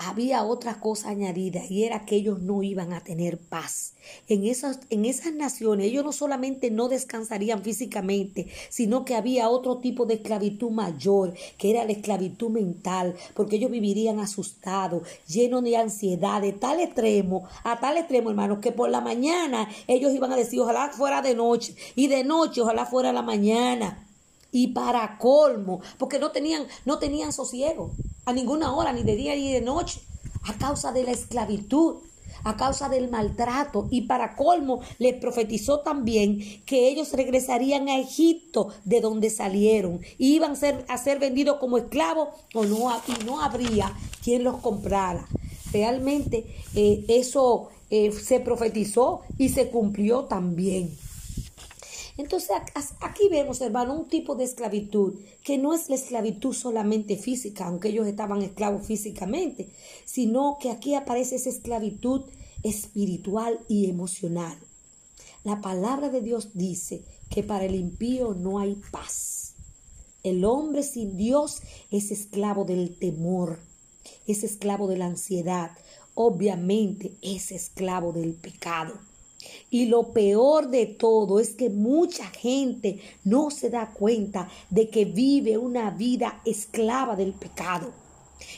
había 0.07 0.43
otra 0.43 0.79
cosa 0.79 1.09
añadida 1.09 1.61
y 1.69 1.83
era 1.83 2.05
que 2.05 2.15
ellos 2.15 2.41
no 2.41 2.63
iban 2.63 2.93
a 2.93 3.03
tener 3.03 3.37
paz. 3.37 3.93
En 4.27 4.45
esas, 4.45 4.79
en 4.89 5.05
esas 5.05 5.33
naciones 5.33 5.87
ellos 5.87 6.03
no 6.03 6.11
solamente 6.11 6.71
no 6.71 6.87
descansarían 6.87 7.61
físicamente, 7.61 8.47
sino 8.69 9.05
que 9.05 9.15
había 9.15 9.49
otro 9.49 9.77
tipo 9.77 10.05
de 10.05 10.15
esclavitud 10.15 10.71
mayor, 10.71 11.33
que 11.57 11.69
era 11.69 11.85
la 11.85 11.91
esclavitud 11.91 12.49
mental, 12.49 13.15
porque 13.35 13.57
ellos 13.57 13.69
vivirían 13.69 14.19
asustados, 14.19 15.03
llenos 15.27 15.63
de 15.63 15.77
ansiedad, 15.77 16.41
de 16.41 16.53
tal 16.53 16.79
extremo, 16.79 17.47
a 17.63 17.79
tal 17.79 17.97
extremo, 17.97 18.29
hermano, 18.29 18.59
que 18.59 18.71
por 18.71 18.89
la 18.89 19.01
mañana 19.01 19.69
ellos 19.87 20.13
iban 20.13 20.31
a 20.31 20.37
decir, 20.37 20.59
ojalá 20.59 20.89
fuera 20.89 21.21
de 21.21 21.35
noche, 21.35 21.75
y 21.95 22.07
de 22.07 22.23
noche, 22.23 22.61
ojalá 22.61 22.85
fuera 22.85 23.13
la 23.13 23.21
mañana. 23.21 24.07
Y 24.51 24.69
para 24.69 25.17
colmo, 25.17 25.79
porque 25.97 26.19
no 26.19 26.31
tenían, 26.31 26.65
no 26.85 26.99
tenían 26.99 27.31
sosiego 27.31 27.91
a 28.31 28.33
ninguna 28.33 28.73
hora, 28.73 28.91
ni 28.93 29.03
de 29.03 29.15
día 29.15 29.35
ni 29.35 29.51
de 29.53 29.61
noche, 29.61 30.01
a 30.43 30.53
causa 30.57 30.91
de 30.91 31.03
la 31.03 31.11
esclavitud, 31.11 31.97
a 32.43 32.57
causa 32.57 32.89
del 32.89 33.09
maltrato. 33.09 33.87
Y 33.91 34.01
para 34.01 34.35
colmo, 34.35 34.81
les 34.97 35.15
profetizó 35.15 35.81
también 35.81 36.39
que 36.65 36.89
ellos 36.89 37.13
regresarían 37.13 37.89
a 37.89 37.99
Egipto, 37.99 38.69
de 38.85 39.01
donde 39.01 39.29
salieron, 39.29 40.01
y 40.17 40.35
iban 40.35 40.51
a 40.51 40.55
ser, 40.55 40.85
a 40.87 40.97
ser 40.97 41.19
vendidos 41.19 41.57
como 41.57 41.77
esclavos, 41.77 42.29
o 42.53 42.65
no, 42.65 42.89
y 43.07 43.25
no 43.25 43.41
habría 43.41 43.95
quien 44.23 44.43
los 44.43 44.57
comprara. 44.57 45.27
Realmente 45.71 46.45
eh, 46.75 47.05
eso 47.07 47.69
eh, 47.89 48.11
se 48.11 48.39
profetizó 48.39 49.21
y 49.37 49.49
se 49.49 49.69
cumplió 49.69 50.23
también. 50.25 50.97
Entonces 52.21 52.51
aquí 52.99 53.29
vemos, 53.31 53.61
hermano, 53.61 53.97
un 53.97 54.07
tipo 54.07 54.35
de 54.35 54.43
esclavitud 54.43 55.15
que 55.43 55.57
no 55.57 55.73
es 55.73 55.89
la 55.89 55.95
esclavitud 55.95 56.53
solamente 56.53 57.17
física, 57.17 57.65
aunque 57.65 57.89
ellos 57.89 58.05
estaban 58.05 58.43
esclavos 58.43 58.85
físicamente, 58.85 59.69
sino 60.05 60.59
que 60.61 60.69
aquí 60.69 60.93
aparece 60.93 61.37
esa 61.37 61.49
esclavitud 61.49 62.21
espiritual 62.61 63.59
y 63.67 63.89
emocional. 63.89 64.55
La 65.43 65.61
palabra 65.61 66.09
de 66.09 66.21
Dios 66.21 66.49
dice 66.53 67.01
que 67.31 67.41
para 67.41 67.65
el 67.65 67.73
impío 67.73 68.35
no 68.35 68.59
hay 68.59 68.79
paz. 68.91 69.55
El 70.21 70.45
hombre 70.45 70.83
sin 70.83 71.17
Dios 71.17 71.63
es 71.89 72.11
esclavo 72.11 72.65
del 72.65 72.99
temor, 72.99 73.57
es 74.27 74.43
esclavo 74.43 74.87
de 74.87 74.97
la 74.97 75.07
ansiedad, 75.07 75.71
obviamente 76.13 77.13
es 77.23 77.51
esclavo 77.51 78.11
del 78.11 78.35
pecado. 78.35 78.93
Y 79.69 79.85
lo 79.85 80.11
peor 80.11 80.69
de 80.69 80.85
todo 80.85 81.39
es 81.39 81.51
que 81.51 81.69
mucha 81.69 82.25
gente 82.27 82.99
no 83.23 83.51
se 83.51 83.69
da 83.69 83.91
cuenta 83.93 84.49
de 84.69 84.89
que 84.89 85.05
vive 85.05 85.57
una 85.57 85.91
vida 85.91 86.41
esclava 86.45 87.15
del 87.15 87.33
pecado. 87.33 87.91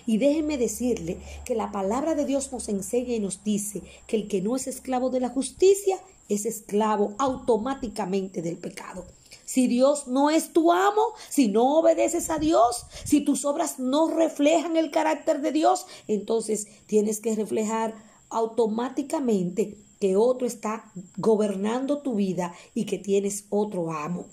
Y 0.06 0.18
déjenme 0.18 0.58
decirle 0.58 1.18
que 1.46 1.56
la 1.56 1.72
palabra 1.72 2.16
de 2.16 2.26
Dios 2.26 2.52
nos 2.52 2.70
enseña 2.70 3.16
y 3.16 3.20
nos 3.20 3.44
dice 3.44 3.82
que 4.08 4.16
el 4.16 4.28
que 4.28 4.42
no 4.42 4.56
es 4.56 4.68
esclavo 4.68 5.10
de 5.10 5.20
la 5.20 5.30
justicia 5.30 6.00
es 6.30 6.46
esclavo 6.46 7.14
automáticamente 7.18 8.42
del 8.42 8.58
pecado. 8.58 9.06
Si 9.46 9.68
Dios 9.68 10.08
no 10.08 10.30
es 10.30 10.54
tu 10.54 10.72
amo, 10.72 11.14
si 11.30 11.48
no 11.48 11.78
obedeces 11.78 12.30
a 12.30 12.40
Dios, 12.40 12.86
si 13.04 13.22
tus 13.22 13.46
obras 13.46 13.78
no 13.78 14.08
reflejan 14.08 14.78
el 14.78 14.90
carácter 14.90 15.42
de 15.42 15.52
Dios, 15.52 15.86
entonces 16.08 16.68
tienes 16.88 17.20
que 17.20 17.36
reflejar 17.36 17.94
automáticamente 18.30 19.78
que 20.04 20.18
otro 20.18 20.46
está 20.46 20.92
gobernando 21.16 22.00
tu 22.00 22.16
vida 22.16 22.54
y 22.76 22.84
que 22.84 22.98
tienes 22.98 23.46
otro 23.50 23.90
amo. 23.90 24.26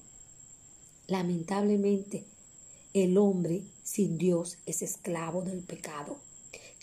Lamentablemente, 1.07 2.25
el 2.93 3.17
hombre 3.17 3.63
sin 3.85 4.19
Dios 4.19 4.59
es 4.67 4.83
esclavo 4.83 5.43
del 5.43 5.61
pecado. 5.61 6.17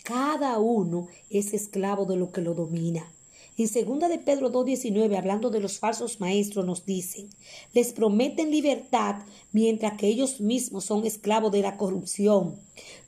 Cada 0.04 0.58
uno 0.58 1.08
es 1.28 1.52
esclavo 1.52 2.06
de 2.06 2.16
lo 2.16 2.32
que 2.32 2.40
lo 2.40 2.54
domina. 2.54 3.12
En 3.58 3.68
segunda 3.68 4.08
de 4.08 4.20
Pedro 4.20 4.50
2.19, 4.50 5.18
hablando 5.18 5.50
de 5.50 5.60
los 5.60 5.78
falsos 5.78 6.18
maestros, 6.18 6.64
nos 6.64 6.86
dicen, 6.86 7.28
les 7.74 7.92
prometen 7.92 8.50
libertad 8.50 9.16
mientras 9.52 9.98
que 9.98 10.06
ellos 10.06 10.40
mismos 10.40 10.86
son 10.86 11.04
esclavos 11.04 11.52
de 11.52 11.60
la 11.60 11.76
corrupción. 11.76 12.58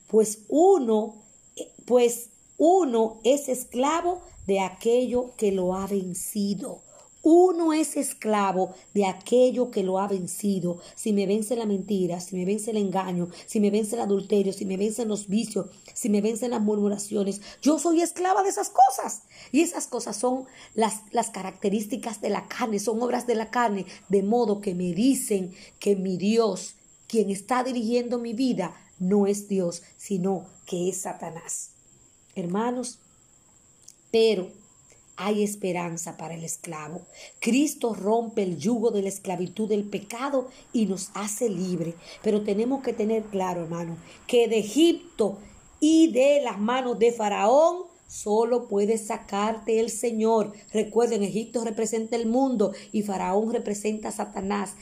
Pues 0.05 0.43
uno, 0.47 1.15
pues 1.85 2.29
uno 2.59 3.19
es 3.23 3.49
esclavo 3.49 4.21
de 4.47 4.59
aquello 4.59 5.31
que 5.37 5.51
lo 5.51 5.75
ha 5.75 5.87
vencido. 5.87 6.81
Uno 7.23 7.71
es 7.71 7.97
esclavo 7.97 8.73
de 8.95 9.05
aquello 9.05 9.69
que 9.69 9.83
lo 9.83 9.99
ha 9.99 10.07
vencido. 10.07 10.79
Si 10.95 11.13
me 11.13 11.27
vence 11.27 11.55
la 11.55 11.67
mentira, 11.67 12.19
si 12.19 12.35
me 12.35 12.45
vence 12.45 12.71
el 12.71 12.77
engaño, 12.77 13.29
si 13.45 13.59
me 13.59 13.69
vence 13.69 13.95
el 13.95 14.01
adulterio, 14.01 14.53
si 14.53 14.65
me 14.65 14.75
vencen 14.75 15.07
los 15.07 15.27
vicios, 15.27 15.67
si 15.93 16.09
me 16.09 16.21
vencen 16.21 16.49
las 16.49 16.61
murmuraciones, 16.61 17.41
yo 17.61 17.77
soy 17.77 18.01
esclava 18.01 18.41
de 18.41 18.49
esas 18.49 18.71
cosas. 18.71 19.21
Y 19.51 19.61
esas 19.61 19.85
cosas 19.85 20.17
son 20.17 20.45
las, 20.73 21.01
las 21.11 21.29
características 21.29 22.21
de 22.21 22.31
la 22.31 22.47
carne, 22.47 22.79
son 22.79 23.01
obras 23.03 23.27
de 23.27 23.35
la 23.35 23.51
carne, 23.51 23.85
de 24.09 24.23
modo 24.23 24.59
que 24.59 24.73
me 24.73 24.91
dicen 24.93 25.53
que 25.79 25.95
mi 25.95 26.17
Dios, 26.17 26.73
quien 27.07 27.29
está 27.29 27.63
dirigiendo 27.63 28.17
mi 28.17 28.33
vida, 28.33 28.73
no 28.97 29.27
es 29.27 29.47
Dios, 29.47 29.83
sino 29.97 30.47
que 30.65 30.89
es 30.89 31.01
Satanás. 31.01 31.71
Hermanos, 32.33 33.00
pero 34.11 34.49
hay 35.17 35.43
esperanza 35.43 36.17
para 36.17 36.33
el 36.33 36.43
esclavo. 36.43 37.01
Cristo 37.39 37.93
rompe 37.93 38.43
el 38.43 38.57
yugo 38.57 38.91
de 38.91 39.03
la 39.03 39.09
esclavitud 39.09 39.69
del 39.69 39.83
pecado 39.83 40.49
y 40.73 40.87
nos 40.87 41.11
hace 41.13 41.47
libre. 41.47 41.93
Pero 42.23 42.41
tenemos 42.41 42.81
que 42.81 42.93
tener 42.93 43.23
claro, 43.25 43.63
hermano, 43.63 43.97
que 44.25 44.47
de 44.47 44.59
Egipto 44.59 45.37
y 45.79 46.11
de 46.11 46.41
las 46.43 46.59
manos 46.59 46.97
de 46.97 47.11
Faraón 47.11 47.83
solo 48.07 48.67
puede 48.67 48.97
sacarte 48.97 49.79
el 49.79 49.89
Señor. 49.91 50.53
Recuerden, 50.73 51.23
Egipto 51.23 51.63
representa 51.63 52.15
el 52.15 52.25
mundo 52.25 52.73
y 52.91 53.03
Faraón 53.03 53.53
representa 53.53 54.09
a 54.09 54.11
Satanás. 54.11 54.75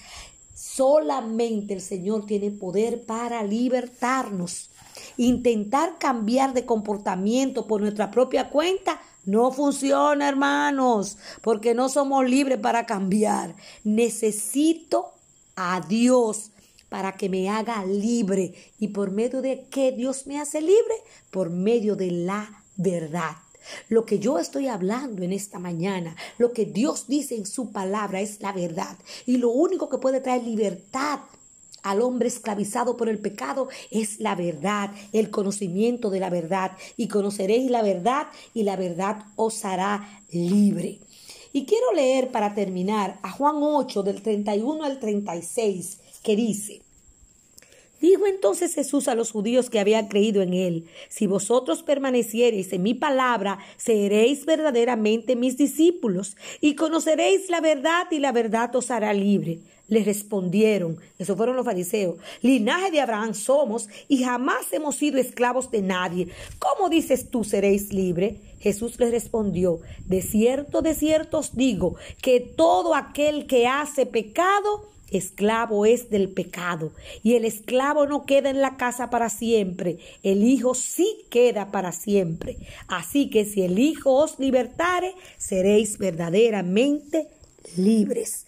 Solamente 0.55 1.74
el 1.74 1.81
Señor 1.81 2.25
tiene 2.25 2.51
poder 2.51 3.03
para 3.03 3.43
libertarnos. 3.43 4.69
Intentar 5.17 5.98
cambiar 6.00 6.53
de 6.53 6.65
comportamiento 6.65 7.67
por 7.67 7.81
nuestra 7.81 8.09
propia 8.09 8.50
cuenta 8.50 9.01
no 9.29 9.51
funciona, 9.51 10.27
hermanos, 10.27 11.17
porque 11.41 11.75
no 11.75 11.88
somos 11.88 12.27
libres 12.27 12.57
para 12.57 12.88
cambiar. 12.88 13.55
Necesito 13.83 15.13
a 15.55 15.81
Dios 15.81 16.51
para 16.89 17.12
que 17.13 17.29
me 17.29 17.48
haga 17.48 17.86
libre. 17.86 18.55
¿Y 18.79 18.88
por 18.88 19.12
medio 19.12 19.43
de 19.43 19.67
qué 19.69 19.91
Dios 19.91 20.25
me 20.25 20.39
hace 20.39 20.62
libre? 20.62 20.95
Por 21.29 21.51
medio 21.51 21.95
de 21.95 22.09
la 22.09 22.63
verdad. 22.75 23.36
Lo 23.88 24.03
que 24.03 24.17
yo 24.17 24.39
estoy 24.39 24.67
hablando 24.67 25.21
en 25.21 25.31
esta 25.31 25.59
mañana, 25.59 26.15
lo 26.39 26.51
que 26.51 26.65
Dios 26.65 27.05
dice 27.07 27.36
en 27.36 27.45
su 27.45 27.71
palabra 27.71 28.21
es 28.21 28.41
la 28.41 28.51
verdad. 28.51 28.98
Y 29.27 29.38
lo 29.38 29.50
único 29.50 29.89
que 29.89 30.00
puede 30.00 30.21
traer 30.21 30.43
libertad 30.43 31.19
al 31.83 32.01
hombre 32.01 32.27
esclavizado 32.27 32.98
por 32.98 33.09
el 33.09 33.19
pecado 33.19 33.69
es 33.91 34.19
la 34.19 34.36
verdad, 34.36 34.91
el 35.13 35.29
conocimiento 35.29 36.09
de 36.09 36.19
la 36.19 36.29
verdad. 36.29 36.71
Y 36.98 37.07
conoceréis 37.07 37.69
la 37.69 37.81
verdad 37.81 38.27
y 38.53 38.63
la 38.63 38.75
verdad 38.75 39.25
os 39.36 39.65
hará 39.65 40.21
libre. 40.31 41.00
Y 41.51 41.65
quiero 41.65 41.93
leer 41.93 42.31
para 42.31 42.53
terminar 42.53 43.19
a 43.24 43.31
Juan 43.31 43.55
8 43.59 44.03
del 44.03 44.21
31 44.21 44.83
al 44.83 45.00
36 45.00 46.00
que 46.21 46.36
dice, 46.36 46.81
Dijo 48.01 48.27
entonces 48.27 48.75
Jesús 48.75 49.09
a 49.09 49.15
los 49.15 49.31
judíos 49.31 49.69
que 49.69 49.79
habían 49.79 50.07
creído 50.07 50.41
en 50.41 50.53
él, 50.53 50.86
si 51.09 51.27
vosotros 51.27 51.83
permaneciereis 51.83 52.71
en 52.71 52.83
mi 52.83 52.93
palabra, 52.93 53.59
seréis 53.75 54.45
verdaderamente 54.45 55.36
mis 55.36 55.57
discípulos 55.57 56.38
y 56.62 56.75
conoceréis 56.75 57.50
la 57.50 57.59
verdad 57.59 58.07
y 58.09 58.19
la 58.19 58.31
verdad 58.31 58.74
os 58.75 58.89
hará 58.89 59.13
libre. 59.13 59.59
Les 59.89 60.05
respondieron, 60.05 60.98
esos 61.17 61.36
fueron 61.36 61.55
los 61.55 61.65
fariseos, 61.65 62.15
linaje 62.41 62.91
de 62.91 63.01
Abraham 63.01 63.34
somos 63.34 63.89
y 64.08 64.24
jamás 64.24 64.72
hemos 64.72 64.96
sido 64.96 65.17
esclavos 65.17 65.72
de 65.72 65.81
nadie. 65.81 66.29
¿Cómo 66.60 66.89
dices 66.89 67.29
tú 67.29 67.43
seréis 67.43 67.91
libre? 67.91 68.38
Jesús 68.60 69.00
les 69.00 69.12
respondió, 69.12 69.79
de 70.05 70.22
cierto, 70.22 70.81
de 70.81 70.93
cierto 70.93 71.39
os 71.39 71.55
digo, 71.55 71.96
que 72.22 72.39
todo 72.39 72.93
aquel 72.93 73.48
que 73.48 73.67
hace 73.67 74.05
pecado 74.05 74.89
esclavo 75.12 75.86
es 75.86 76.10
del 76.10 76.29
pecado, 76.29 76.91
y 77.24 77.36
el 77.36 77.46
esclavo 77.46 78.05
no 78.05 78.25
queda 78.25 78.50
en 78.50 78.62
la 78.62 78.77
casa 78.77 79.10
para 79.10 79.29
siempre, 79.29 79.98
el 80.24 80.43
Hijo 80.43 80.75
sí 80.75 81.24
queda 81.29 81.72
para 81.72 81.91
siempre. 81.91 82.58
Así 82.88 83.29
que 83.29 83.46
si 83.46 83.63
el 83.63 83.79
Hijo 83.79 84.13
os 84.13 84.39
libertare, 84.39 85.15
seréis 85.38 85.98
verdaderamente 85.98 87.27
libres. 87.75 88.46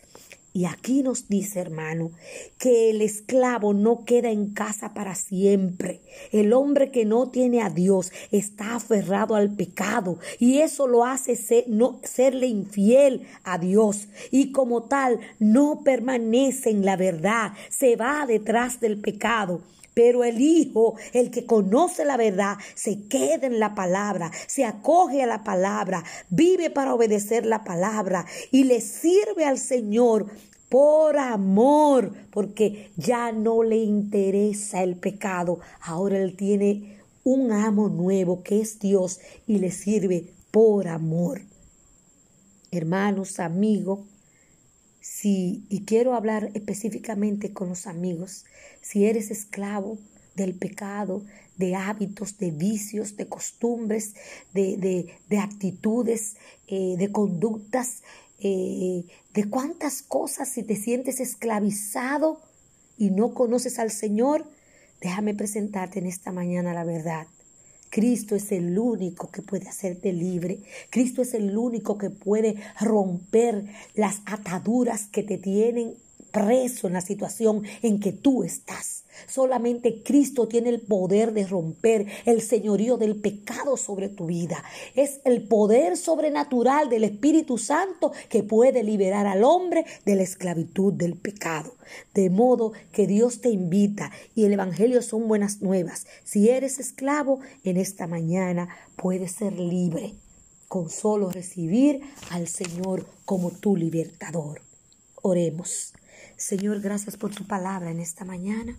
Y 0.53 0.65
aquí 0.65 1.01
nos 1.01 1.29
dice, 1.29 1.62
hermano, 1.62 2.12
que 2.58 2.89
el 2.89 3.01
esclavo 3.01 3.74
no 3.74 4.03
queda 4.03 4.31
en 4.31 4.53
casa 4.53 4.93
para 4.93 5.15
siempre. 5.15 6.01
El 6.34 6.51
hombre 6.51 6.91
que 6.91 7.05
no 7.05 7.29
tiene 7.29 7.62
a 7.62 7.70
Dios 7.70 8.12
está 8.31 8.75
aferrado 8.75 9.36
al 9.36 9.55
pecado 9.55 10.20
y 10.39 10.58
eso 10.58 10.88
lo 10.88 11.05
hace 11.05 11.38
ser, 11.38 11.65
no, 11.67 12.01
serle 12.03 12.48
infiel 12.48 13.27
a 13.43 13.58
Dios. 13.58 14.10
Y 14.29 14.51
como 14.51 14.84
tal, 14.84 15.22
no 15.39 15.84
permanece 15.86 16.70
en 16.70 16.84
la 16.84 16.98
verdad, 16.98 17.53
se 17.70 17.96
va 17.96 18.25
detrás 18.25 18.81
del 18.81 19.00
pecado. 19.00 19.62
Pero 19.94 20.24
el 20.24 20.40
Hijo, 20.40 20.96
el 21.14 21.32
que 21.32 21.46
conoce 21.46 22.06
la 22.06 22.18
verdad, 22.18 22.58
se 22.76 23.08
queda 23.08 23.48
en 23.48 23.60
la 23.60 23.76
palabra, 23.76 24.32
se 24.48 24.66
acoge 24.66 25.22
a 25.22 25.28
la 25.28 25.44
palabra, 25.44 26.04
vive 26.30 26.70
para 26.70 26.94
obedecer 26.94 27.46
la 27.46 27.64
palabra 27.64 28.26
y 28.52 28.64
le 28.64 28.82
sirve 28.82 29.46
al 29.46 29.58
Señor 29.58 30.28
por 30.70 31.18
amor, 31.18 32.14
porque 32.32 32.92
ya 32.96 33.34
no 33.34 33.62
le 33.62 33.78
interesa 33.78 34.82
el 34.84 34.96
pecado. 34.96 35.60
Ahora 35.82 36.18
Él 36.18 36.38
tiene 36.38 37.02
un 37.26 37.52
amo 37.52 37.90
nuevo 37.90 38.42
que 38.42 38.62
es 38.62 38.80
Dios 38.80 39.20
y 39.46 39.60
le 39.60 39.72
sirve 39.72 40.34
por 40.50 40.88
amor. 40.88 41.42
Hermanos, 42.72 43.40
amigos, 43.40 44.00
si, 45.01 45.65
y 45.67 45.84
quiero 45.84 46.13
hablar 46.13 46.51
específicamente 46.53 47.51
con 47.51 47.70
los 47.70 47.88
amigos, 47.88 48.46
si 48.81 49.05
eres 49.05 49.31
esclavo 49.31 49.98
del 50.36 50.53
pecado, 50.53 51.24
de 51.58 51.75
hábitos, 51.75 52.38
de 52.38 52.51
vicios, 52.51 53.17
de 53.17 53.27
costumbres, 53.27 54.13
de, 54.53 55.12
de, 55.27 55.38
actitudes, 55.39 56.38
eh, 56.67 56.96
de 56.98 57.12
conductas, 57.12 58.03
eh, 58.39 59.03
de 59.34 59.50
cuántas 59.50 60.01
cosas 60.01 60.50
si 60.50 60.63
te 60.63 60.75
sientes 60.75 61.20
esclavizado 61.20 62.41
y 62.98 63.10
no 63.10 63.34
conoces 63.34 63.79
al 63.79 63.91
Señor, 63.91 64.50
déjame 65.01 65.34
presentarte 65.34 66.00
en 66.00 66.08
esta 66.08 66.31
mañana 66.31 66.74
la 66.74 66.84
verdad. 66.84 67.27
Cristo 67.92 68.36
es 68.36 68.52
el 68.54 68.80
único 68.80 69.30
que 69.30 69.42
puede 69.42 69.68
hacerte 69.68 70.14
libre. 70.14 70.60
Cristo 70.90 71.22
es 71.22 71.34
el 71.34 71.56
único 71.58 71.98
que 71.98 72.10
puede 72.10 72.56
romper 72.80 73.66
las 73.96 74.22
ataduras 74.26 75.08
que 75.08 75.24
te 75.24 75.38
tienen 75.38 75.96
preso 76.32 76.88
en 76.88 76.94
la 76.94 77.02
situación 77.02 77.64
en 77.82 78.00
que 78.00 78.14
tú 78.14 78.44
estás. 78.44 79.00
Solamente 79.28 80.04
Cristo 80.04 80.48
tiene 80.48 80.70
el 80.70 80.82
poder 80.82 81.34
de 81.34 81.46
romper 81.46 82.06
el 82.25 82.42
señorío 82.42 82.98
del 82.98 83.16
pecado 83.16 83.78
sobre 83.78 84.10
tu 84.10 84.28
vida. 84.28 84.63
Es 84.96 85.22
el 85.25 85.44
poder 85.44 85.98
sobrenatural 85.98 86.90
del 86.90 87.04
Espíritu 87.04 87.58
Santo 87.58 88.12
que 88.30 88.44
puede 88.44 88.84
liberar 88.84 89.28
al 89.28 89.44
hombre 89.44 89.86
de 90.06 90.16
la 90.16 90.24
esclavitud 90.24 90.94
del 90.94 91.16
pecado. 91.16 91.74
De 92.13 92.30
modo 92.30 92.74
que 92.92 93.08
Dios 93.08 93.42
te 93.42 93.50
invita 93.50 94.12
y 94.36 94.46
el 94.46 94.54
Evangelio 94.54 95.01
son 95.01 95.28
buenas 95.28 95.62
nuevas. 95.62 96.08
Si 96.24 96.50
eres 96.50 96.80
esclavo, 96.80 97.40
en 97.63 97.78
esta 97.78 98.08
mañana 98.08 98.70
puedes 98.96 99.34
ser 99.34 99.60
libre 99.60 100.13
con 100.68 100.90
solo 100.90 101.30
recibir 101.30 102.00
al 102.30 102.48
Señor 102.48 103.06
como 103.25 103.51
tu 103.51 103.75
libertador. 103.75 104.62
Oremos. 105.22 105.94
Señor, 106.38 106.80
gracias 106.80 107.18
por 107.18 107.36
tu 107.36 107.46
palabra 107.46 107.92
en 107.92 108.00
esta 108.00 108.24
mañana. 108.24 108.78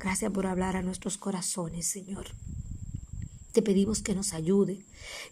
Gracias 0.00 0.32
por 0.32 0.46
hablar 0.46 0.76
a 0.76 0.82
nuestros 0.82 1.18
corazones, 1.18 1.86
Señor. 1.86 2.24
Te 3.52 3.60
pedimos 3.60 4.00
que 4.00 4.14
nos 4.14 4.32
ayude 4.32 4.80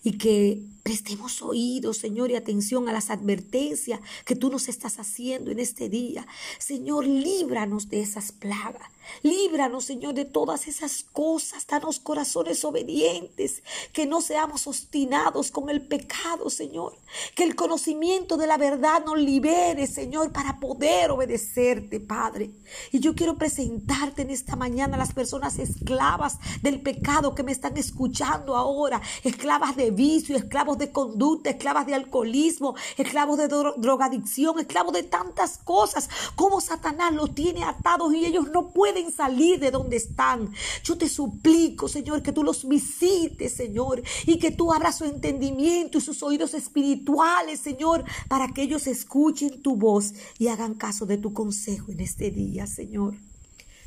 y 0.05 0.19
que 0.19 0.63
prestemos 0.89 1.43
oídos, 1.43 1.99
Señor, 1.99 2.31
y 2.31 2.35
atención 2.35 2.89
a 2.89 2.95
las 2.95 3.11
advertencias 3.11 4.01
que 4.25 4.35
tú 4.35 4.49
nos 4.51 4.69
estás 4.69 4.99
haciendo 4.99 5.51
en 5.51 5.59
este 5.59 5.91
día. 5.91 6.27
Señor, 6.59 7.07
líbranos 7.07 7.91
de 7.91 8.01
esas 8.01 8.33
plagas. 8.33 8.91
Líbranos, 9.23 9.85
Señor, 9.85 10.15
de 10.15 10.25
todas 10.25 10.69
esas 10.69 11.05
cosas. 11.13 11.67
Danos 11.67 11.99
corazones 11.99 12.65
obedientes, 12.65 13.63
que 13.93 14.07
no 14.07 14.21
seamos 14.21 14.67
obstinados 14.67 15.51
con 15.51 15.71
el 15.71 15.87
pecado, 15.87 16.51
Señor. 16.51 16.97
Que 17.35 17.45
el 17.45 17.55
conocimiento 17.55 18.37
de 18.37 18.47
la 18.47 18.57
verdad 18.57 19.05
nos 19.05 19.19
libere, 19.19 19.87
Señor, 19.87 20.33
para 20.33 20.61
poder 20.61 21.11
obedecerte, 21.11 22.01
Padre. 22.01 22.51
Y 22.93 23.01
yo 23.01 23.15
quiero 23.15 23.37
presentarte 23.37 24.23
en 24.23 24.31
esta 24.31 24.57
mañana 24.57 24.97
a 24.97 24.99
las 24.99 25.15
personas 25.15 25.59
esclavas 25.59 26.39
del 26.63 26.81
pecado 26.81 27.35
que 27.35 27.43
me 27.43 27.53
están 27.53 27.77
escuchando 27.77 28.57
ahora, 28.57 29.01
esclavas 29.25 29.77
de 29.77 29.91
vicio, 29.91 30.37
esclavos 30.37 30.78
de 30.79 30.93
conducta, 30.93 31.51
esclavas 31.51 31.87
de 31.87 31.95
alcoholismo, 31.95 32.75
esclavos 32.97 33.39
de 33.39 33.49
drogadicción, 33.49 34.59
esclavos 34.59 34.93
de 34.93 35.03
tantas 35.03 35.59
cosas. 35.59 36.09
Como 36.35 36.61
Satanás 36.61 37.13
los 37.13 37.35
tiene 37.35 37.65
atados 37.65 38.15
y 38.15 38.25
ellos 38.25 38.51
no 38.51 38.71
pueden 38.73 39.13
salir 39.13 39.61
de 39.61 39.71
donde 39.71 39.97
están. 39.97 40.53
Yo 40.85 40.97
te 40.97 41.09
suplico, 41.09 41.89
Señor, 41.89 42.23
que 42.23 42.33
tú 42.33 42.43
los 42.43 42.67
visites, 42.67 43.55
Señor, 43.55 44.03
y 44.27 44.39
que 44.39 44.51
tú 44.51 44.73
abras 44.73 44.99
su 44.99 45.05
entendimiento 45.05 45.99
y 45.99 46.01
sus 46.01 46.23
oídos 46.23 46.55
espirituales, 46.55 47.61
Señor, 47.61 48.05
para 48.29 48.49
que 48.49 48.63
ellos 48.63 48.87
escuchen 48.87 49.63
tu 49.63 49.77
voz 49.77 50.15
y 50.39 50.49
hagan 50.49 50.75
caso 50.75 51.07
de 51.07 51.19
tu 51.19 51.33
consejo 51.33 51.93
en 51.93 52.01
este 52.01 52.31
día, 52.31 52.67
Señor. 52.67 53.15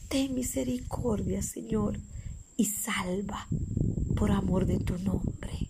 Ten 0.08 0.34
misericordia, 0.34 1.42
Señor, 1.42 1.98
y 2.58 2.66
salva 2.66 3.48
por 4.16 4.32
amor 4.32 4.66
de 4.66 4.78
tu 4.78 4.98
nombre. 4.98 5.70